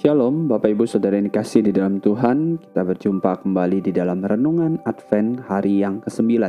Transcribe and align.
Shalom, 0.00 0.48
Bapak 0.48 0.72
Ibu 0.72 0.88
Saudara 0.88 1.20
yang 1.20 1.28
dikasih 1.28 1.60
di 1.60 1.76
dalam 1.76 2.00
Tuhan. 2.00 2.56
Kita 2.56 2.88
berjumpa 2.88 3.44
kembali 3.44 3.84
di 3.84 3.92
dalam 3.92 4.24
renungan 4.24 4.80
Advent 4.88 5.44
hari 5.44 5.84
yang 5.84 6.00
ke-9. 6.00 6.40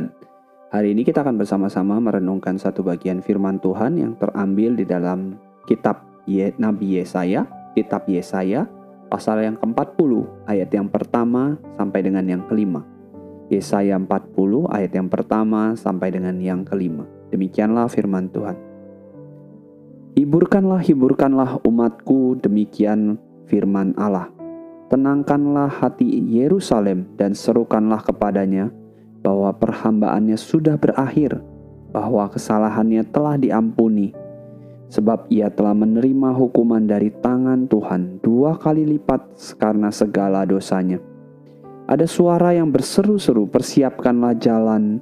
Hari 0.72 0.96
ini 0.96 1.04
kita 1.04 1.20
akan 1.20 1.36
bersama-sama 1.36 2.00
merenungkan 2.00 2.56
satu 2.56 2.80
bagian 2.80 3.20
firman 3.20 3.60
Tuhan 3.60 4.00
yang 4.00 4.16
terambil 4.16 4.72
di 4.72 4.88
dalam 4.88 5.36
kitab 5.68 6.00
Nabi 6.56 6.96
Yesaya, 6.96 7.44
kitab 7.76 8.08
Yesaya, 8.08 8.64
pasal 9.12 9.44
yang 9.44 9.60
ke-40, 9.60 10.24
ayat 10.48 10.72
yang 10.72 10.88
pertama 10.88 11.60
sampai 11.76 12.00
dengan 12.00 12.24
yang 12.24 12.48
kelima. 12.48 12.80
Yesaya 13.52 14.00
40 14.00 14.32
ayat 14.72 14.96
yang 14.96 15.12
pertama 15.12 15.76
sampai 15.76 16.08
dengan 16.08 16.40
yang 16.40 16.64
kelima. 16.64 17.04
Demikianlah 17.28 17.92
firman 17.92 18.32
Tuhan. 18.32 18.56
Hiburkanlah, 20.16 20.80
hiburkanlah 20.80 21.60
umatku, 21.68 22.40
demikian 22.40 23.20
firman 23.46 23.94
Allah. 23.98 24.30
Tenangkanlah 24.92 25.72
hati 25.72 26.04
Yerusalem 26.04 27.16
dan 27.16 27.32
serukanlah 27.32 28.04
kepadanya 28.04 28.68
bahwa 29.24 29.48
perhambaannya 29.56 30.36
sudah 30.36 30.76
berakhir, 30.76 31.40
bahwa 31.96 32.28
kesalahannya 32.28 33.00
telah 33.08 33.40
diampuni, 33.40 34.12
sebab 34.92 35.32
ia 35.32 35.48
telah 35.48 35.72
menerima 35.72 36.36
hukuman 36.36 36.84
dari 36.84 37.08
tangan 37.08 37.64
Tuhan 37.72 38.20
dua 38.20 38.60
kali 38.60 38.84
lipat 38.84 39.56
karena 39.56 39.88
segala 39.88 40.44
dosanya. 40.44 41.00
Ada 41.88 42.04
suara 42.04 42.52
yang 42.52 42.68
berseru-seru, 42.68 43.48
persiapkanlah 43.48 44.36
jalan, 44.36 45.00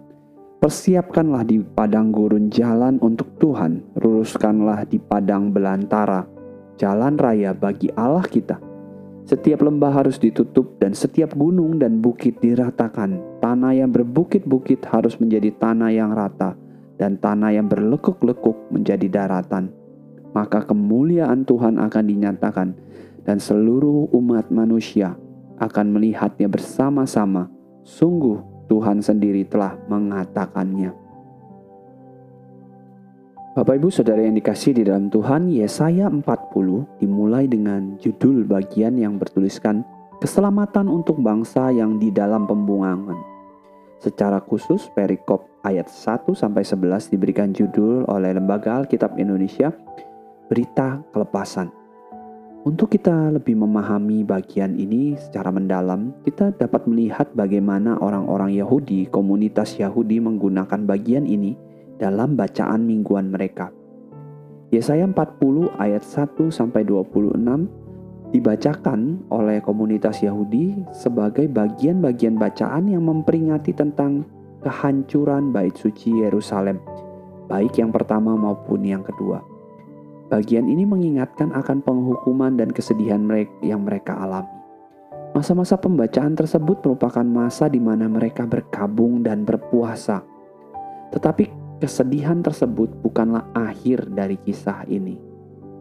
persiapkanlah 0.63 1.43
di 1.43 1.67
padang 1.67 2.15
gurun 2.15 2.47
jalan 2.47 3.03
untuk 3.03 3.35
Tuhan, 3.43 3.99
luruskanlah 3.99 4.87
di 4.87 5.03
padang 5.03 5.51
belantara 5.51 6.40
jalan 6.81 7.21
raya 7.21 7.53
bagi 7.53 7.93
Allah 7.93 8.25
kita. 8.25 8.57
Setiap 9.29 9.61
lembah 9.61 10.01
harus 10.01 10.17
ditutup 10.17 10.81
dan 10.81 10.97
setiap 10.97 11.37
gunung 11.37 11.77
dan 11.77 12.01
bukit 12.01 12.41
diratakan. 12.41 13.21
Tanah 13.45 13.77
yang 13.77 13.93
berbukit-bukit 13.93 14.89
harus 14.89 15.21
menjadi 15.21 15.53
tanah 15.61 15.93
yang 15.93 16.17
rata 16.17 16.57
dan 16.97 17.21
tanah 17.21 17.53
yang 17.53 17.69
berlekuk-lekuk 17.69 18.73
menjadi 18.73 19.07
daratan. 19.07 19.71
Maka 20.33 20.65
kemuliaan 20.65 21.45
Tuhan 21.45 21.77
akan 21.79 22.05
dinyatakan 22.09 22.69
dan 23.29 23.37
seluruh 23.37 24.09
umat 24.17 24.49
manusia 24.49 25.15
akan 25.61 25.95
melihatnya 25.95 26.49
bersama-sama. 26.49 27.53
Sungguh 27.85 28.67
Tuhan 28.73 29.05
sendiri 29.05 29.45
telah 29.47 29.77
mengatakannya. 29.87 31.00
Bapak 33.51 33.83
Ibu 33.83 33.91
Saudara 33.91 34.23
yang 34.23 34.39
dikasih 34.39 34.79
di 34.79 34.87
dalam 34.87 35.11
Tuhan, 35.11 35.51
Yesaya 35.51 36.07
40 36.07 36.23
dimulai 37.03 37.51
dengan 37.51 37.99
judul 37.99 38.47
bagian 38.47 38.95
yang 38.95 39.19
bertuliskan 39.19 39.83
Keselamatan 40.23 40.87
untuk 40.87 41.19
bangsa 41.19 41.75
yang 41.75 41.99
di 41.99 42.15
dalam 42.15 42.47
pembungangan. 42.47 43.19
Secara 43.99 44.39
khusus 44.39 44.87
perikop 44.95 45.51
ayat 45.67 45.91
1 45.91 46.31
sampai 46.31 46.63
11 46.63 47.11
diberikan 47.11 47.51
judul 47.51 48.07
oleh 48.07 48.39
Lembaga 48.39 48.87
Alkitab 48.87 49.19
Indonesia 49.19 49.75
Berita 50.47 51.03
Kelepasan. 51.11 51.75
Untuk 52.63 52.95
kita 52.95 53.35
lebih 53.35 53.59
memahami 53.59 54.23
bagian 54.23 54.79
ini 54.79 55.19
secara 55.19 55.51
mendalam, 55.51 56.15
kita 56.23 56.55
dapat 56.55 56.87
melihat 56.87 57.27
bagaimana 57.35 57.99
orang-orang 57.99 58.55
Yahudi, 58.55 59.11
komunitas 59.11 59.75
Yahudi 59.75 60.23
menggunakan 60.23 60.87
bagian 60.87 61.27
ini 61.27 61.59
dalam 62.01 62.35
bacaan 62.35 62.83
mingguan 62.89 63.29
mereka. 63.29 63.69
Yesaya 64.73 65.05
40 65.05 65.77
ayat 65.77 66.01
1 66.01 66.49
sampai 66.49 66.89
26 66.89 67.37
dibacakan 68.33 69.27
oleh 69.29 69.59
komunitas 69.61 70.23
Yahudi 70.23 70.87
sebagai 70.95 71.51
bagian-bagian 71.51 72.39
bacaan 72.39 72.89
yang 72.89 73.05
memperingati 73.05 73.75
tentang 73.75 74.25
kehancuran 74.63 75.51
bait 75.51 75.75
suci 75.75 76.23
Yerusalem, 76.23 76.79
baik 77.51 77.77
yang 77.83 77.91
pertama 77.91 78.39
maupun 78.39 78.87
yang 78.87 79.03
kedua. 79.03 79.43
Bagian 80.31 80.71
ini 80.71 80.87
mengingatkan 80.87 81.51
akan 81.51 81.83
penghukuman 81.83 82.55
dan 82.55 82.71
kesedihan 82.71 83.19
mereka 83.19 83.51
yang 83.67 83.83
mereka 83.83 84.15
alami. 84.15 84.63
Masa-masa 85.35 85.75
pembacaan 85.75 86.39
tersebut 86.39 86.79
merupakan 86.87 87.27
masa 87.27 87.67
di 87.67 87.83
mana 87.83 88.07
mereka 88.07 88.47
berkabung 88.47 89.27
dan 89.27 89.43
berpuasa. 89.43 90.23
Tetapi 91.11 91.60
Kesedihan 91.81 92.45
tersebut 92.45 92.93
bukanlah 93.01 93.49
akhir 93.57 94.13
dari 94.13 94.37
kisah 94.37 94.85
ini. 94.85 95.17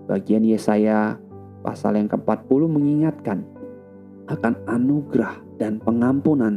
Bagian 0.07 0.47
Yesaya 0.47 1.19
pasal 1.59 1.99
yang 1.99 2.07
ke-40 2.07 2.61
mengingatkan 2.71 3.43
akan 4.31 4.53
anugerah 4.63 5.43
dan 5.59 5.83
pengampunan 5.83 6.55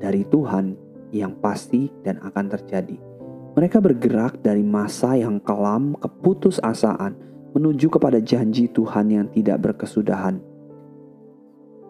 dari 0.00 0.24
Tuhan 0.24 0.72
yang 1.12 1.36
pasti 1.36 1.92
dan 2.00 2.16
akan 2.24 2.48
terjadi. 2.48 2.96
Mereka 3.60 3.76
bergerak 3.84 4.40
dari 4.40 4.64
masa 4.64 5.20
yang 5.20 5.36
kelam, 5.44 5.92
keputusasaan, 6.00 7.12
menuju 7.52 7.92
kepada 7.92 8.24
janji 8.24 8.72
Tuhan 8.72 9.12
yang 9.12 9.26
tidak 9.36 9.68
berkesudahan. 9.68 10.40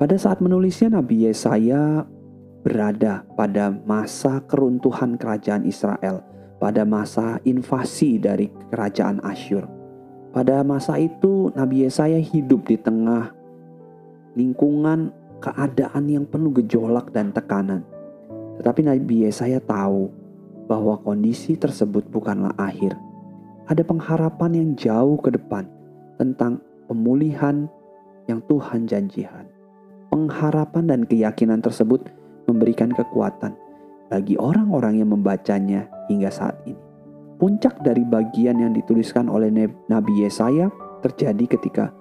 Pada 0.02 0.18
saat 0.18 0.42
menulisnya 0.42 0.98
Nabi 0.98 1.30
Yesaya 1.30 2.02
berada 2.66 3.22
pada 3.38 3.70
masa 3.70 4.42
keruntuhan 4.50 5.14
kerajaan 5.14 5.62
Israel 5.62 6.26
pada 6.58 6.82
masa 6.82 7.38
invasi 7.46 8.18
dari 8.18 8.50
kerajaan 8.70 9.22
Asyur. 9.22 9.64
Pada 10.34 10.60
masa 10.66 10.98
itu 11.00 11.48
Nabi 11.56 11.86
Yesaya 11.86 12.20
hidup 12.20 12.68
di 12.68 12.76
tengah 12.76 13.32
lingkungan 14.36 15.10
keadaan 15.38 16.04
yang 16.10 16.26
penuh 16.26 16.52
gejolak 16.62 17.10
dan 17.14 17.32
tekanan. 17.32 17.86
Tetapi 18.60 18.86
Nabi 18.86 19.24
Yesaya 19.26 19.62
tahu 19.62 20.10
bahwa 20.68 21.00
kondisi 21.00 21.56
tersebut 21.56 22.06
bukanlah 22.10 22.52
akhir. 22.58 22.92
Ada 23.70 23.86
pengharapan 23.86 24.52
yang 24.52 24.70
jauh 24.76 25.16
ke 25.22 25.32
depan 25.32 25.64
tentang 26.20 26.60
pemulihan 26.90 27.70
yang 28.26 28.44
Tuhan 28.44 28.84
janjikan. 28.84 29.48
Pengharapan 30.08 30.84
dan 30.88 31.00
keyakinan 31.04 31.60
tersebut 31.60 32.08
memberikan 32.48 32.92
kekuatan 32.92 33.56
bagi 34.08 34.40
orang-orang 34.40 35.04
yang 35.04 35.12
membacanya 35.12 35.84
hingga 36.08 36.32
saat 36.32 36.56
ini. 36.64 36.80
Puncak 37.38 37.86
dari 37.86 38.02
bagian 38.02 38.58
yang 38.58 38.74
dituliskan 38.74 39.30
oleh 39.30 39.52
Nabi 39.86 40.26
Yesaya 40.26 40.66
terjadi 41.06 41.54
ketika 41.54 41.94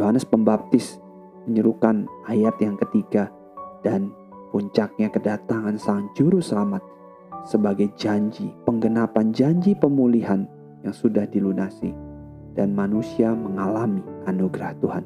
Yohanes 0.00 0.26
Pembaptis 0.26 0.98
menyerukan 1.46 2.10
ayat 2.26 2.58
yang 2.58 2.74
ketiga 2.74 3.30
dan 3.86 4.10
puncaknya 4.50 5.06
kedatangan 5.08 5.78
sang 5.78 6.10
juru 6.18 6.42
selamat 6.42 6.82
sebagai 7.46 7.94
janji 7.94 8.50
penggenapan 8.66 9.30
janji 9.30 9.78
pemulihan 9.78 10.44
yang 10.82 10.92
sudah 10.92 11.24
dilunasi 11.30 11.94
dan 12.58 12.74
manusia 12.74 13.30
mengalami 13.30 14.02
anugerah 14.26 14.74
Tuhan. 14.82 15.04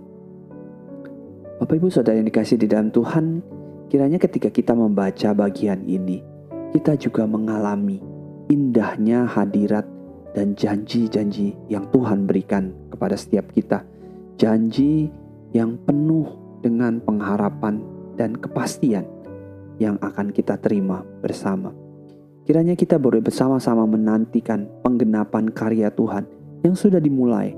Bapak 1.61 1.77
Ibu 1.79 1.89
Saudara 1.93 2.19
yang 2.19 2.27
dikasih 2.27 2.59
di 2.59 2.67
dalam 2.67 2.91
Tuhan, 2.91 3.39
kiranya 3.87 4.19
ketika 4.19 4.51
kita 4.51 4.75
membaca 4.75 5.31
bagian 5.37 5.87
ini, 5.87 6.19
kita 6.75 6.99
juga 6.99 7.29
mengalami 7.31 8.03
indahnya 8.49 9.25
hadirat 9.29 9.87
dan 10.35 10.59
janji-janji 10.59 11.55
yang 11.71 11.87
Tuhan 11.95 12.27
berikan 12.27 12.75
kepada 12.91 13.15
setiap 13.15 13.49
kita. 13.55 13.87
Janji 14.35 15.09
yang 15.55 15.79
penuh 15.87 16.27
dengan 16.61 16.99
pengharapan 16.99 17.79
dan 18.19 18.35
kepastian 18.35 19.07
yang 19.79 19.95
akan 20.03 20.35
kita 20.35 20.59
terima 20.59 21.07
bersama. 21.23 21.71
Kiranya 22.45 22.77
kita 22.77 23.01
boleh 23.01 23.25
bersama-sama 23.25 23.89
menantikan 23.89 24.69
penggenapan 24.85 25.49
karya 25.49 25.89
Tuhan 25.95 26.29
yang 26.61 26.77
sudah 26.77 27.01
dimulai 27.01 27.57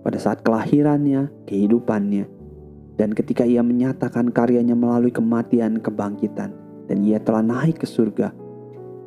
pada 0.00 0.16
saat 0.16 0.40
kelahirannya, 0.40 1.28
kehidupannya, 1.44 2.24
dan 2.96 3.12
ketika 3.12 3.44
ia 3.44 3.60
menyatakan 3.60 4.32
karyanya 4.32 4.72
melalui 4.72 5.12
kematian 5.12 5.78
kebangkitan, 5.78 6.50
dan 6.88 6.98
ia 7.04 7.20
telah 7.20 7.44
naik 7.44 7.84
ke 7.84 7.86
surga 7.86 8.32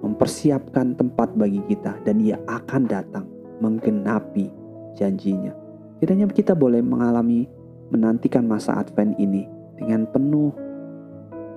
mempersiapkan 0.03 0.97
tempat 0.97 1.35
bagi 1.37 1.63
kita 1.69 1.95
dan 2.03 2.19
ia 2.19 2.39
akan 2.49 2.83
datang 2.89 3.25
menggenapi 3.63 4.51
janjinya. 4.97 5.55
Kiranya 5.99 6.27
kita 6.31 6.51
boleh 6.51 6.83
mengalami 6.83 7.47
menantikan 7.91 8.43
masa 8.43 8.75
Advent 8.75 9.15
ini 9.21 9.47
dengan 9.79 10.07
penuh 10.09 10.51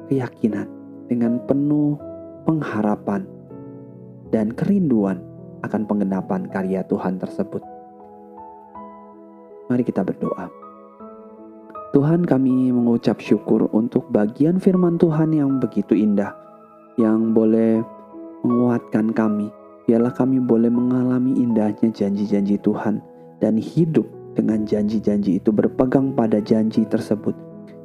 keyakinan, 0.06 0.66
dengan 1.10 1.42
penuh 1.46 1.98
pengharapan 2.46 3.26
dan 4.30 4.52
kerinduan 4.54 5.20
akan 5.66 5.84
penggenapan 5.88 6.46
karya 6.48 6.84
Tuhan 6.86 7.18
tersebut. 7.18 7.62
Mari 9.68 9.84
kita 9.84 10.00
berdoa. 10.06 10.48
Tuhan 11.92 12.24
kami 12.28 12.68
mengucap 12.68 13.16
syukur 13.20 13.68
untuk 13.72 14.04
bagian 14.12 14.60
firman 14.60 15.00
Tuhan 15.00 15.32
yang 15.32 15.56
begitu 15.56 15.96
indah, 15.96 16.36
yang 17.00 17.32
boleh 17.32 17.80
menguatkan 18.42 19.10
kami. 19.14 19.50
Biarlah 19.88 20.12
kami 20.12 20.38
boleh 20.38 20.68
mengalami 20.68 21.32
indahnya 21.40 21.88
janji-janji 21.88 22.60
Tuhan 22.60 23.00
dan 23.40 23.56
hidup 23.56 24.04
dengan 24.36 24.68
janji-janji 24.68 25.40
itu 25.40 25.50
berpegang 25.50 26.12
pada 26.12 26.38
janji 26.38 26.84
tersebut 26.84 27.32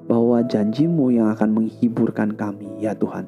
bahwa 0.06 0.44
janjimu 0.44 1.16
yang 1.16 1.32
akan 1.32 1.64
menghiburkan 1.64 2.36
kami 2.36 2.68
ya 2.84 2.92
Tuhan. 2.94 3.26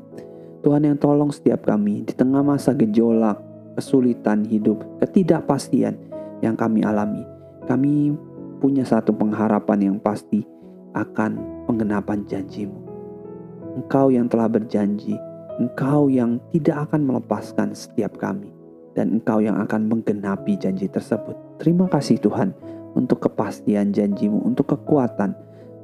Tuhan 0.62 0.82
yang 0.82 0.98
tolong 1.00 1.32
setiap 1.32 1.64
kami 1.64 2.04
di 2.04 2.14
tengah 2.14 2.42
masa 2.42 2.76
gejolak, 2.76 3.40
kesulitan 3.80 4.44
hidup, 4.44 4.82
ketidakpastian 5.00 5.96
yang 6.44 6.58
kami 6.58 6.84
alami. 6.84 7.24
Kami 7.70 8.12
punya 8.60 8.84
satu 8.84 9.14
pengharapan 9.14 9.94
yang 9.94 9.98
pasti 10.02 10.44
akan 10.98 11.64
penggenapan 11.70 12.26
janjimu. 12.26 12.82
Engkau 13.76 14.10
yang 14.10 14.26
telah 14.32 14.48
berjanji, 14.48 15.20
engkau 15.58 16.12
yang 16.12 16.40
tidak 16.52 16.90
akan 16.90 17.02
melepaskan 17.08 17.72
setiap 17.72 18.16
kami, 18.20 18.52
dan 18.96 19.20
engkau 19.20 19.40
yang 19.44 19.60
akan 19.60 19.88
menggenapi 19.88 20.56
janji 20.60 20.88
tersebut. 20.88 21.36
Terima 21.60 21.88
kasih 21.88 22.20
Tuhan 22.20 22.52
untuk 22.96 23.28
kepastian 23.28 23.92
janjimu, 23.92 24.44
untuk 24.44 24.76
kekuatan, 24.76 25.36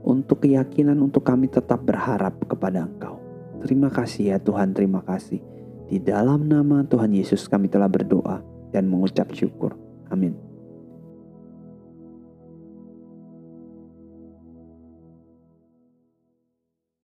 untuk 0.01 0.41
keyakinan 0.47 0.97
untuk 0.99 1.21
kami 1.21 1.51
tetap 1.51 1.83
berharap 1.85 2.33
kepada 2.47 2.87
Engkau. 2.87 3.21
Terima 3.61 3.93
kasih 3.93 4.33
ya 4.33 4.37
Tuhan, 4.41 4.73
terima 4.73 5.05
kasih. 5.05 5.37
Di 5.85 5.99
dalam 6.01 6.47
nama 6.47 6.81
Tuhan 6.87 7.11
Yesus 7.13 7.45
kami 7.45 7.67
telah 7.69 7.91
berdoa 7.91 8.41
dan 8.71 8.87
mengucap 8.89 9.29
syukur. 9.35 9.75
Amin. 10.09 10.50